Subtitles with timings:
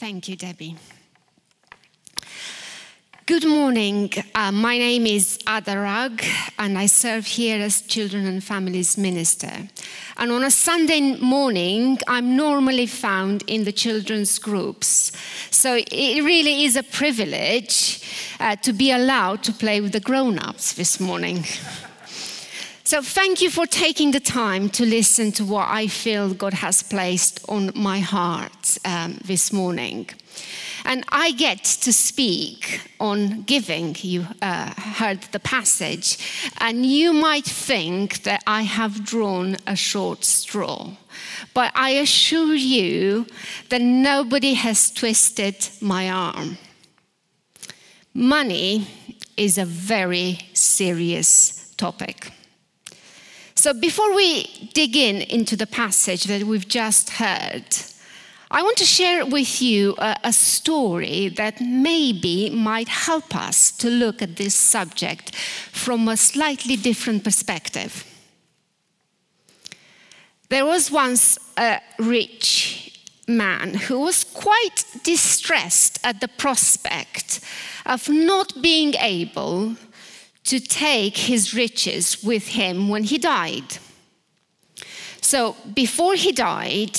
[0.00, 0.76] Thank you, Debbie.
[3.26, 4.10] Good morning.
[4.34, 6.24] Uh, my name is Ada Rag,
[6.58, 9.68] and I serve here as Children and Families Minister.
[10.16, 15.12] And on a Sunday morning, I'm normally found in the children's groups.
[15.50, 18.00] So it really is a privilege
[18.40, 21.44] uh, to be allowed to play with the grown ups this morning.
[22.90, 26.82] So, thank you for taking the time to listen to what I feel God has
[26.82, 30.10] placed on my heart um, this morning.
[30.84, 33.94] And I get to speak on giving.
[34.00, 36.18] You uh, heard the passage.
[36.58, 40.90] And you might think that I have drawn a short straw.
[41.54, 43.24] But I assure you
[43.68, 46.58] that nobody has twisted my arm.
[48.14, 48.88] Money
[49.36, 52.32] is a very serious topic.
[53.60, 57.66] So, before we dig in into the passage that we've just heard,
[58.50, 63.90] I want to share with you a, a, story that maybe might help us to
[63.90, 68.06] look at this subject from a slightly different perspective.
[70.48, 77.40] There was once a rich man who was quite distressed at the prospect
[77.84, 79.76] of not being able
[80.44, 83.78] to take his riches with him when he died.
[85.20, 86.98] So before he died,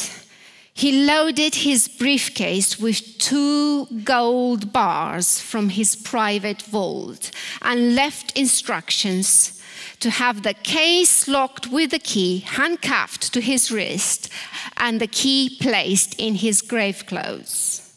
[0.74, 7.32] he loaded his briefcase with two gold bars from his private vault
[7.62, 9.62] and left instructions
[10.00, 14.30] to have the case locked with the key handcuffed to his wrist
[14.78, 17.91] and the key placed in his grave clothes.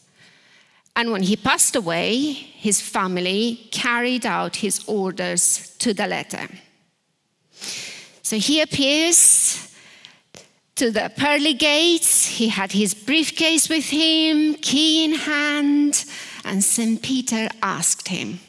[0.95, 6.47] And when he passed away, his family carried out his orders to the letter.
[8.21, 9.73] So he appears
[10.75, 12.25] to the pearly gates.
[12.27, 16.05] He had his briefcase with him, key in hand,
[16.43, 17.01] and St.
[17.01, 18.39] Peter asked him,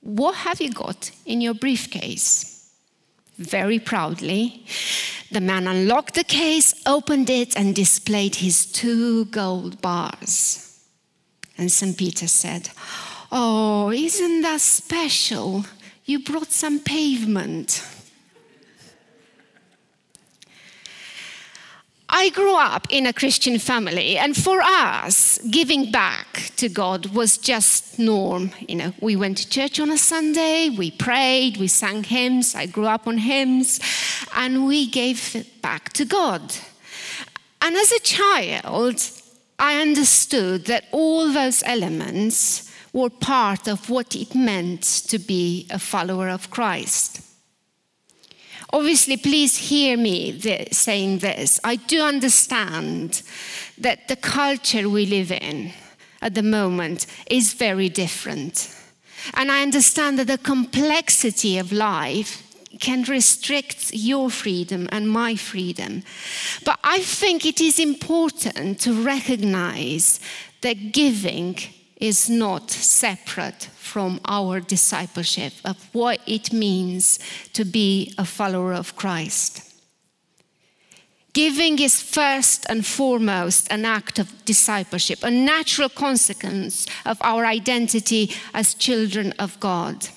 [0.00, 2.70] What have you got in your briefcase?
[3.38, 4.66] Very proudly,
[5.30, 10.71] the man unlocked the case, opened it, and displayed his two gold bars.
[11.62, 11.96] And St.
[11.96, 12.70] Peter said,
[13.30, 15.64] Oh, isn't that special?
[16.04, 17.86] You brought some pavement.
[22.08, 27.38] I grew up in a Christian family, and for us, giving back to God was
[27.38, 28.50] just norm.
[28.68, 32.56] You know, we went to church on a Sunday, we prayed, we sang hymns.
[32.56, 33.78] I grew up on hymns,
[34.34, 36.42] and we gave back to God.
[37.60, 39.21] And as a child,
[39.62, 45.78] I understood that all those elements were part of what it meant to be a
[45.78, 47.20] follower of Christ.
[48.72, 50.36] Obviously, please hear me
[50.72, 51.60] saying this.
[51.62, 53.22] I do understand
[53.78, 55.70] that the culture we live in
[56.20, 58.68] at the moment is very different.
[59.34, 62.42] And I understand that the complexity of life
[62.82, 66.02] can restrict your freedom and my freedom.
[66.64, 70.20] But I think it is important to recognize
[70.62, 71.56] that giving
[71.96, 77.20] is not separate from our discipleship of what it means
[77.52, 79.72] to be a follower of Christ.
[81.32, 88.32] Giving is first and foremost an act of discipleship, a natural consequence of our identity
[88.52, 90.08] as children of God.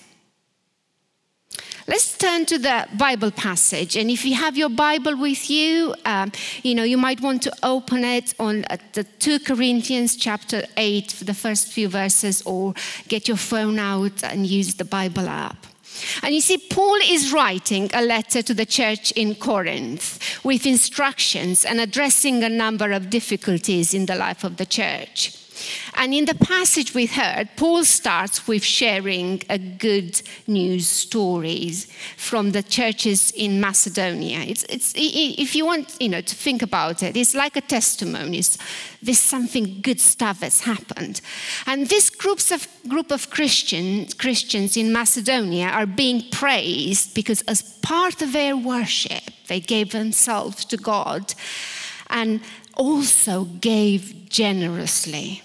[1.87, 3.95] Let's turn to the Bible passage.
[3.95, 6.31] And if you have your Bible with you, um,
[6.63, 11.11] you know, you might want to open it on uh, the 2 Corinthians chapter 8,
[11.11, 12.73] for the first few verses, or
[13.07, 15.67] get your phone out and use the Bible app.
[16.23, 21.65] And you see, Paul is writing a letter to the church in Corinth with instructions
[21.65, 25.44] and addressing a number of difficulties in the life of the church.
[25.95, 32.51] And in the passage we heard, Paul starts with sharing a good news stories from
[32.51, 34.39] the churches in Macedonia.
[34.39, 38.41] It's, it's, if you want you know, to think about it, it's like a testimony.
[39.01, 41.21] There's something good stuff that's happened.
[41.65, 47.61] And this groups of, group of Christians, Christians in Macedonia are being praised because as
[47.79, 51.33] part of their worship, they gave themselves to God
[52.09, 52.41] and
[52.75, 55.41] also gave generously.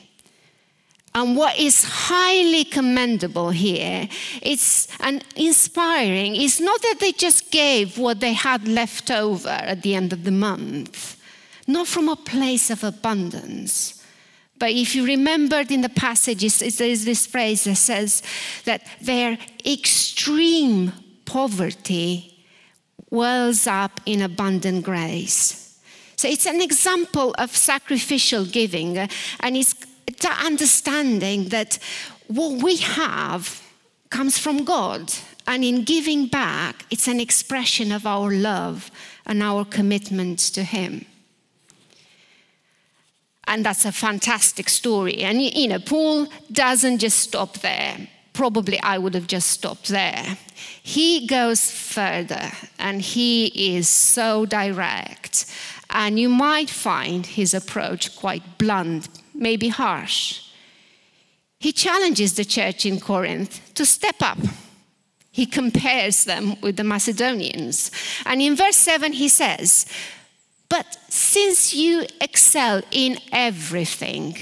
[1.14, 4.08] And what is highly commendable here,
[4.42, 9.82] it's and inspiring, It's not that they just gave what they had left over at
[9.82, 11.20] the end of the month,
[11.66, 14.00] not from a place of abundance.
[14.60, 18.22] But if you remembered in the passages, there is this phrase that says
[18.64, 19.36] that their
[19.66, 20.92] extreme
[21.24, 22.44] poverty
[23.10, 25.78] wells up in abundant grace.
[26.16, 29.74] So it's an example of sacrificial giving, and it's
[30.20, 31.78] that understanding that
[32.28, 33.62] what we have
[34.11, 35.12] comes from God.
[35.46, 38.90] And in giving back, it's an expression of our love
[39.26, 41.06] and our commitment to Him.
[43.46, 45.22] And that's a fantastic story.
[45.22, 48.08] And, you know, Paul doesn't just stop there.
[48.32, 50.38] Probably I would have just stopped there.
[50.82, 55.46] He goes further and he is so direct.
[55.90, 59.08] And you might find his approach quite blunt,
[59.40, 60.42] maybe harsh.
[61.58, 64.38] He challenges the church in Corinth to step up.
[65.32, 67.90] He compares them with the Macedonians.
[68.25, 69.87] And in verse 7, he says,
[70.69, 74.37] But since you excel in everything,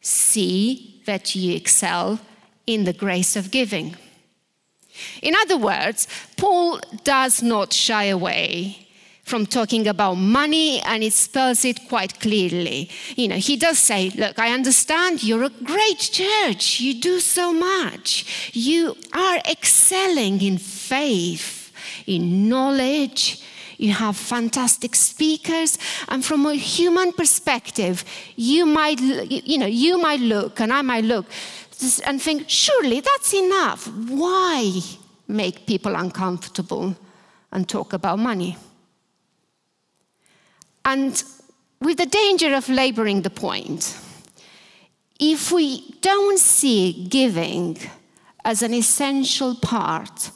[0.00, 2.20] see that you excel
[2.66, 3.96] in the grace of giving.
[5.22, 6.06] In other words,
[6.36, 8.81] Paul does not shy away
[9.32, 12.90] from talking about money and it spells it quite clearly.
[13.16, 16.80] You know, he does say, Look, I understand you're a great church.
[16.80, 18.50] You do so much.
[18.52, 21.72] You are excelling in faith,
[22.06, 23.42] in knowledge.
[23.78, 25.78] You have fantastic speakers.
[26.08, 28.04] And from a human perspective,
[28.36, 31.24] you might, you know, you might look and I might look
[32.04, 33.88] and think, surely that's enough.
[34.10, 34.78] Why
[35.26, 36.94] make people uncomfortable
[37.50, 38.58] and talk about money?
[40.84, 41.22] And
[41.80, 43.96] with the danger of laboring the point,
[45.18, 47.78] if we don't see giving
[48.44, 50.30] as an essential part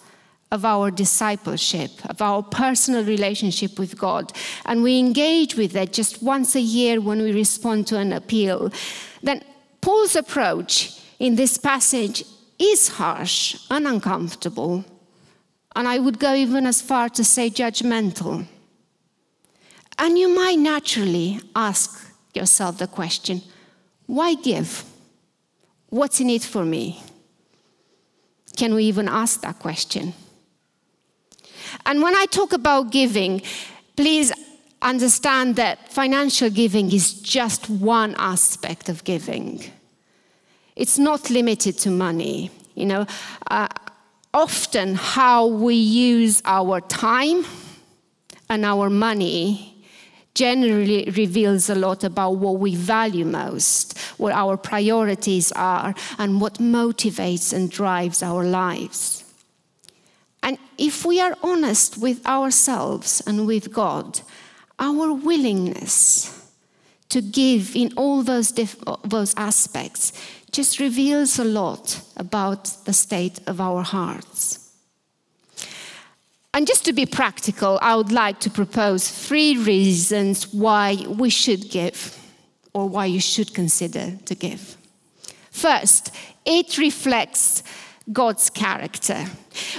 [0.52, 4.32] of our discipleship, of our personal relationship with God,
[4.64, 8.72] and we engage with it just once a year when we respond to an appeal,
[9.22, 9.42] then
[9.80, 12.24] Paul's approach in this passage
[12.58, 14.84] is harsh and uncomfortable,
[15.74, 18.46] and I would go even as far to say judgmental.
[19.98, 23.42] And you might naturally ask yourself the question
[24.06, 24.84] why give?
[25.88, 27.02] What's in it for me?
[28.56, 30.14] Can we even ask that question?
[31.84, 33.42] And when I talk about giving,
[33.96, 34.32] please
[34.80, 39.64] understand that financial giving is just one aspect of giving.
[40.76, 42.50] It's not limited to money.
[42.74, 43.06] You know,
[43.50, 43.68] uh,
[44.32, 47.44] often how we use our time
[48.48, 49.75] and our money
[50.36, 56.58] generally reveals a lot about what we value most, what our priorities are, and what
[56.58, 59.24] motivates and drives our lives.
[60.42, 64.20] And if we are honest with ourselves and with God,
[64.78, 66.52] our willingness
[67.08, 68.52] to give in all those,
[69.04, 70.12] those aspects
[70.52, 74.65] just reveals a lot about the state of our hearts.
[76.56, 81.68] And just to be practical, I would like to propose three reasons why we should
[81.68, 82.18] give
[82.72, 84.78] or why you should consider to give.
[85.50, 86.14] First,
[86.46, 87.62] it reflects
[88.10, 89.26] God's character.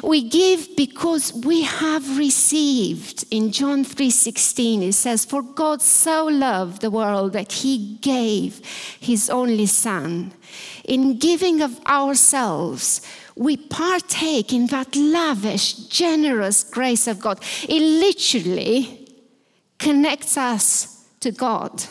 [0.03, 3.25] We give because we have received.
[3.31, 8.61] In John 3:16 it says for God so loved the world that he gave
[8.99, 10.31] his only son.
[10.83, 13.01] In giving of ourselves,
[13.37, 17.39] we partake in that lavish, generous grace of God.
[17.67, 19.07] It literally
[19.77, 21.83] connects us to God.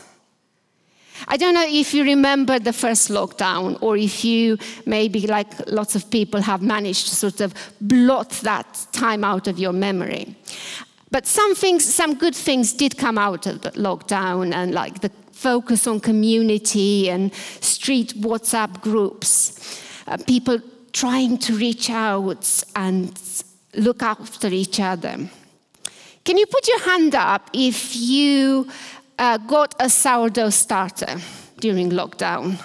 [1.29, 5.95] I don't know if you remember the first lockdown or if you, maybe like lots
[5.95, 10.37] of people, have managed to sort of blot that time out of your memory.
[11.11, 15.11] But some things, some good things did come out of the lockdown and like the
[15.33, 19.81] focus on community and street WhatsApp groups.
[20.07, 20.61] Uh, people
[20.97, 23.21] trying to reach out and
[23.75, 25.29] look after each other.
[26.25, 28.67] Can you put your hand up if you
[29.19, 31.21] uh, got a sourdough starter
[31.61, 32.59] during lockdown?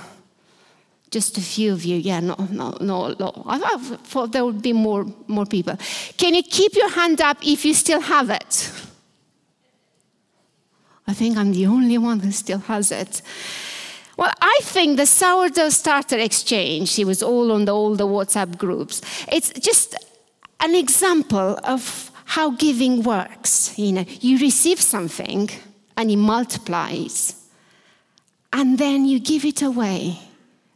[1.10, 3.44] Just a few of you, yeah, no, no, no, no.
[3.46, 5.76] I thought there would be more, more people.
[6.16, 8.72] Can you keep your hand up if you still have it?
[11.06, 13.22] I think I'm the only one who still has it.
[14.18, 18.58] Well, I think the sourdough starter exchange, it was all on the, all the WhatsApp
[18.58, 19.02] groups.
[19.32, 19.96] It's just
[20.60, 23.78] an example of how giving works.
[23.78, 25.50] You know, you receive something
[25.98, 27.36] and it multiplies.
[28.54, 30.20] And then you give it away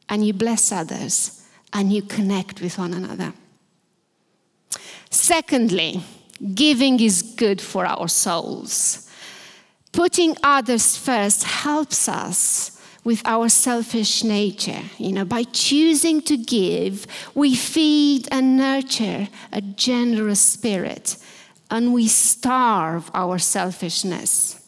[0.09, 3.33] and you bless others and you connect with one another.
[5.09, 6.01] Secondly,
[6.53, 9.09] giving is good for our souls.
[9.91, 12.74] Putting others first helps us
[13.05, 14.81] with our selfish nature.
[14.97, 21.15] You know, by choosing to give, we feed and nurture a generous spirit
[21.71, 24.61] and we starve our selfishness.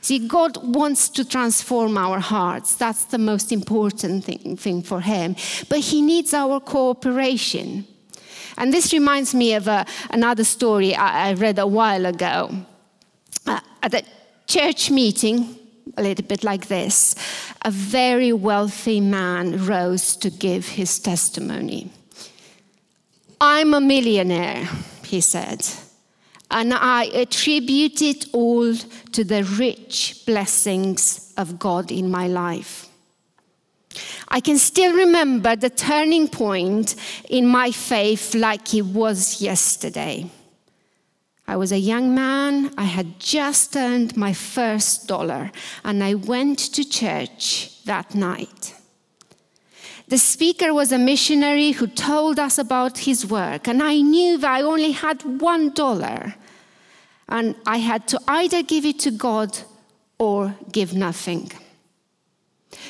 [0.00, 2.74] See, God wants to transform our hearts.
[2.74, 5.34] That's the most important thing, thing for Him.
[5.70, 7.86] But He needs our cooperation.
[8.58, 12.50] And this reminds me of a, another story I, I, read a while ago.
[13.46, 14.02] Uh, at a
[14.46, 15.58] church meeting,
[15.96, 17.14] a little bit like this,
[17.62, 21.90] a very wealthy man rose to give his testimony.
[23.40, 24.68] I'm a millionaire,
[25.04, 25.66] he said,
[26.50, 32.88] and I attribute it all to the rich blessings of God in my life.
[34.28, 36.96] I can still remember the turning point
[37.28, 40.28] in my faith like it was yesterday.
[41.46, 45.52] I was a young man, I had just earned my first dollar,
[45.84, 48.74] and I went to church that night.
[50.08, 54.50] The speaker was a missionary who told us about his work, and I knew that
[54.50, 56.34] I only had one dollar,
[57.28, 59.58] and I had to either give it to God
[60.18, 61.50] or give nothing.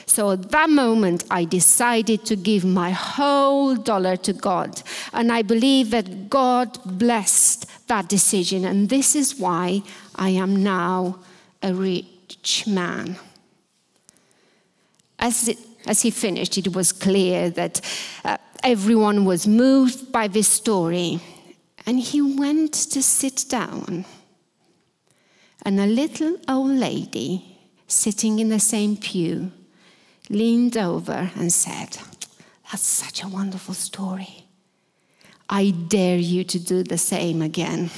[0.06, 4.82] So at that moment, I decided to give my whole dollar to God.
[5.12, 8.64] And I believe that God blessed that decision.
[8.64, 9.82] And this is why
[10.14, 11.20] I am now
[11.62, 13.16] a rich man.
[15.18, 17.80] As, it, as he finished, it was clear that
[18.24, 21.20] uh, everyone was moved by this story.
[21.86, 24.04] And he went to sit down.
[25.62, 29.50] And a little old lady sitting in the same pew
[30.30, 31.98] leaned over and said,
[32.70, 34.46] That's such a wonderful story.
[35.48, 37.90] I dare you to do the same again.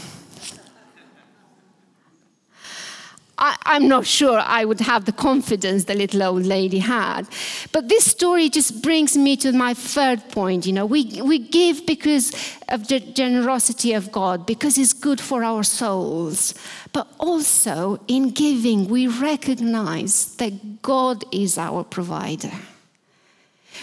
[3.39, 7.29] I, am not sure I would have the confidence the little old lady had.
[7.71, 10.67] But this story just brings me to my third point.
[10.67, 12.33] You know, we, we give because
[12.69, 16.55] of the generosity of God, because it's good for our souls.
[16.93, 22.53] But also in giving, we recognize that God is our provider.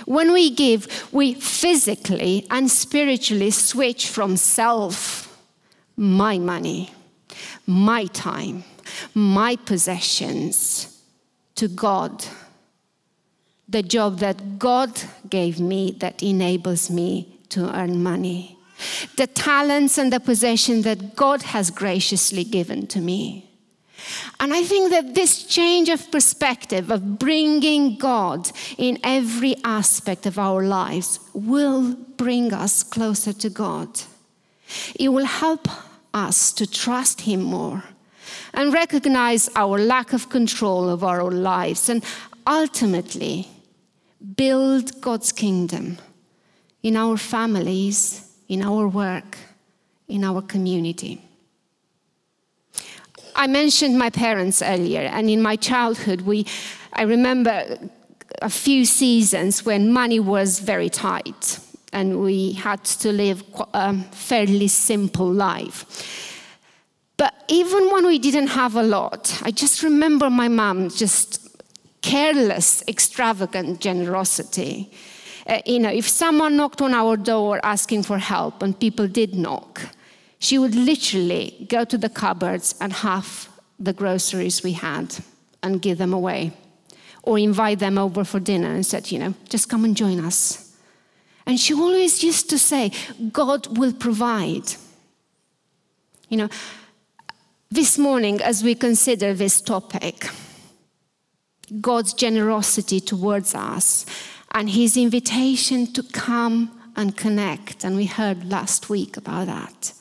[0.05, 5.29] When we give, we physically and spiritually switch from self,
[5.95, 6.91] my money,
[7.67, 8.63] my time
[9.13, 11.01] my possessions
[11.55, 12.25] to God.
[13.67, 18.57] The job that God gave me that enables me to earn money.
[19.15, 23.49] The talents and the possession that God has graciously given to me.
[24.39, 30.37] And I think that this change of perspective of bringing God in every aspect of
[30.37, 34.01] our lives will bring us closer to God.
[34.99, 35.67] It will help
[36.13, 37.83] us to trust Him more
[38.53, 42.03] and recognize our lack of control of our own lives and
[42.45, 43.47] ultimately
[44.35, 45.97] build God's kingdom
[46.81, 49.37] in our families, in our work,
[50.07, 51.21] in our community.
[53.35, 56.45] I mentioned my parents earlier, and in my childhood, we,
[56.93, 57.77] I remember
[58.41, 61.59] a few seasons when money was very tight
[61.93, 63.43] and we had to live
[63.73, 65.85] a um, fairly simple life.
[67.17, 71.43] But even when we didn't have a lot, I just remember my mom just
[72.01, 74.91] careless, extravagant generosity.
[75.47, 79.35] Uh, you know, if someone knocked on our door asking for help and people did
[79.35, 79.81] knock,
[80.39, 85.15] she would literally go to the cupboards and half the groceries we had
[85.61, 86.51] and give them away.
[87.23, 90.75] Or invite them over for dinner and said, you know, just come and join us.
[91.45, 92.91] And she always used to say,
[93.31, 94.73] God will provide.
[96.27, 96.49] You know,
[97.73, 100.29] this morning, as we consider this topic,
[101.81, 104.05] God's generosity towards us
[104.51, 109.93] and his invitation to come and connect, and we heard last week about that.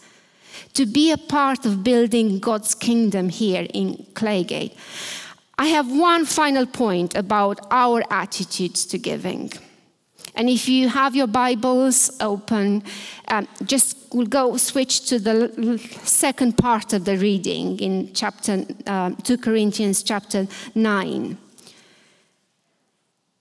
[0.74, 4.76] To be a part of building God's kingdom here in Claygate.
[5.56, 9.50] I have one final point about our attitudes to giving.
[10.34, 12.82] And if you have your Bibles open,
[13.28, 19.10] um, just we'll go switch to the second part of the reading in chapter uh,
[19.10, 21.36] 2 Corinthians chapter 9.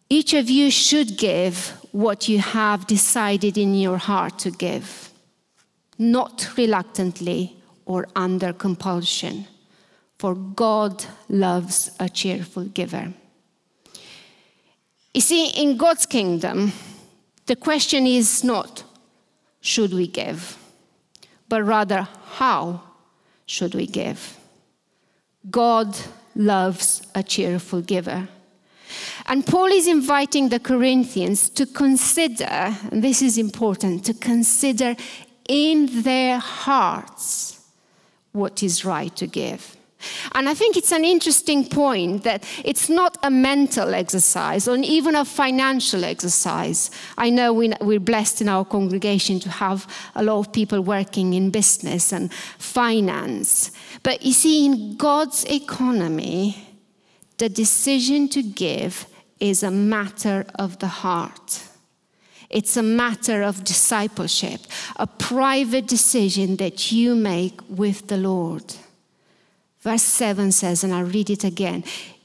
[0.09, 5.09] Each of you should give what you have decided in your heart to give,
[5.97, 7.55] not reluctantly
[7.85, 9.47] or under compulsion,
[10.17, 13.13] for God loves a cheerful giver.
[15.13, 16.71] You see, in God's kingdom,
[17.45, 18.83] the question is not,
[19.59, 20.57] should we give?
[21.49, 22.81] But rather, how
[23.45, 24.37] should we give?
[25.49, 25.97] God
[26.35, 28.29] loves a cheerful giver.
[29.25, 32.45] And Paul is inviting the Corinthians to consider,
[32.91, 34.95] and this is important, to consider
[35.47, 37.59] in their hearts
[38.31, 39.75] what is right to give.
[40.33, 45.15] And I think it's an interesting point that it's not a mental exercise or even
[45.15, 46.91] a financial exercise.
[47.17, 51.49] I know we're blessed in our congregation to have a lot of people working in
[51.49, 53.71] business and finance.
[54.03, 56.67] But you see, in God's economy,
[57.37, 59.07] the decision to give
[59.39, 61.63] is a matter of the heart.
[62.49, 64.61] It's a matter of discipleship,
[64.97, 68.75] a private decision that you make with the Lord.
[69.81, 71.83] Verse 7 says, and I'll read it again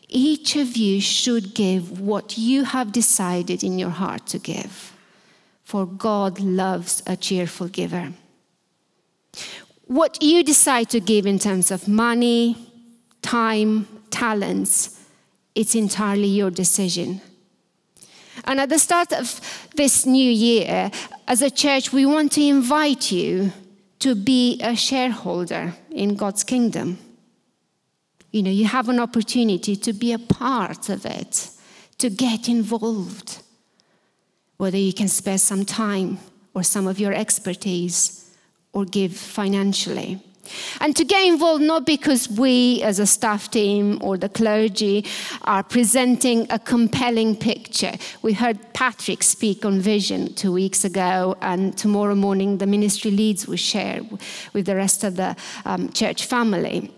[0.08, 4.92] each of you should give what you have decided in your heart to give,
[5.64, 8.12] for God loves a cheerful giver.
[9.86, 12.56] What you decide to give in terms of money,
[13.22, 15.00] time, talents,
[15.54, 17.20] it's entirely your decision.
[18.44, 20.90] And at the start of this new year,
[21.26, 23.52] as a church, we want to invite you
[23.98, 26.98] to be a shareholder in God's kingdom.
[28.37, 31.49] You know, you have an opportunity to be a part of it,
[31.97, 33.43] to get involved.
[34.59, 36.19] Whether you can spare some time
[36.52, 38.31] or some of your expertise
[38.75, 40.23] or give financially.
[40.83, 45.07] And to get involved, not because we as a staff team or the clergy
[45.45, 47.95] are presenting a compelling picture.
[48.21, 53.49] We heard Patrick speak on vision two weeks ago, and tomorrow morning the ministry leads
[53.49, 54.02] will share
[54.52, 56.93] with the rest of the um, church family.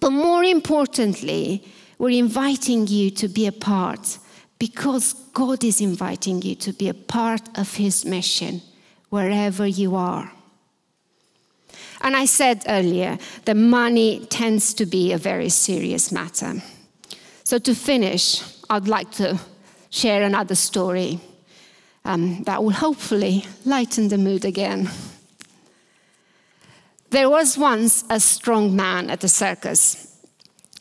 [0.00, 1.62] But more importantly,
[1.98, 4.18] we're inviting you to be a part
[4.58, 8.62] because God is inviting you to be a part of His mission
[9.10, 10.32] wherever you are.
[12.00, 16.62] And I said earlier that money tends to be a very serious matter.
[17.44, 19.38] So, to finish, I'd like to
[19.90, 21.20] share another story
[22.04, 24.88] um, that will hopefully lighten the mood again.
[27.10, 30.06] There was once a strong man at the circus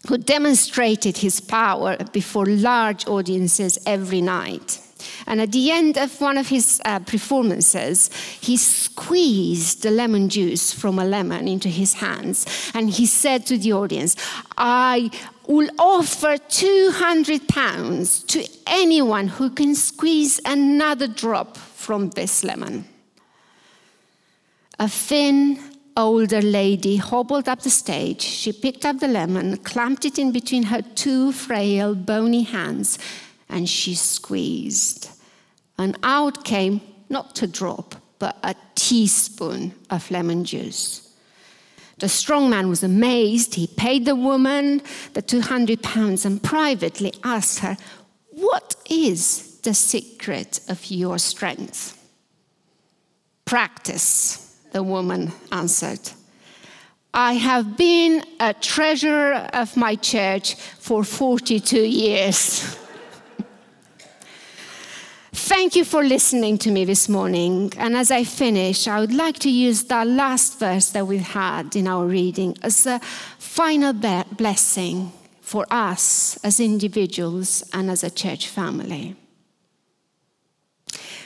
[0.07, 4.79] who demonstrated his power before large audiences every night.
[5.25, 8.09] And at the end of one of his uh, performances,
[8.41, 12.45] he squeezed the lemon juice from a lemon into his hands.
[12.73, 14.15] And he said to the audience,
[14.57, 15.09] I
[15.47, 22.85] will offer 200 pounds to anyone who can squeeze another drop from this lemon.
[24.77, 25.59] A thin,
[25.99, 28.21] older lady hobbled up the stage.
[28.21, 32.97] She picked up the lemon, clamped it in between her two frail, bony hands,
[33.49, 35.09] and she squeezed.
[35.77, 41.05] And out came not a drop, but a teaspoon of lemon juice.
[41.97, 43.55] The strong man was amazed.
[43.55, 44.81] He paid the woman
[45.13, 47.75] the 200 pounds and privately asked her,
[48.29, 51.97] What is the secret of your strength?
[53.43, 55.99] Practice the woman answered.
[57.13, 62.77] I have been a treasurer of my church for 42 years.
[65.31, 67.73] Thank you for listening to me this morning.
[67.77, 71.75] And as I finish, I would like to use that last verse that we've had
[71.75, 72.99] in our reading as a
[73.39, 79.15] final blessing for us as individuals and as a church family.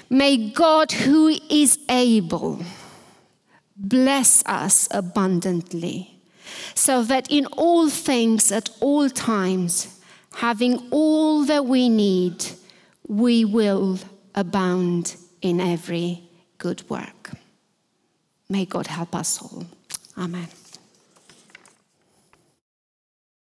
[0.10, 2.63] May God, who is able,
[3.75, 6.19] bless us abundantly,
[6.75, 9.99] so that in all things, at all times,
[10.36, 12.45] having all that we need,
[13.07, 13.99] we will
[14.36, 16.23] abound in every
[16.57, 17.31] good work.
[18.49, 19.65] May God help us all.
[20.17, 20.47] Amen.